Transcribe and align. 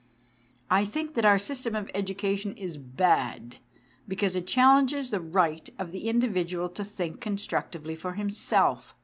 I 0.71 0.83
think 0.83 1.13
that 1.13 1.25
our 1.25 1.37
system 1.37 1.75
of 1.75 1.91
education 1.93 2.55
is 2.57 2.79
bad, 2.79 3.57
because 4.07 4.35
it 4.35 4.47
challenges 4.47 5.11
the 5.11 5.21
right 5.21 5.69
of 5.77 5.91
the 5.91 6.09
indi 6.09 6.27
vidual 6.27 6.73
to 6.73 6.83
think 6.83 7.21
constructively 7.21 7.95
for 7.95 8.13
himself. 8.13 8.95